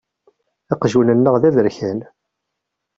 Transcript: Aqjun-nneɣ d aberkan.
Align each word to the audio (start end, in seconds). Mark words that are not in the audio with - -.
Aqjun-nneɣ 0.73 1.35
d 1.41 1.43
aberkan. 1.49 1.99